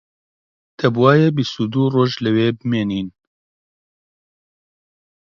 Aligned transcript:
دەبوایە 0.79 1.29
بیست 1.37 1.55
و 1.57 1.65
دوو 1.73 1.85
ڕۆژ 1.95 2.13
لەوێ 2.25 2.47
بمێنین 2.59 3.07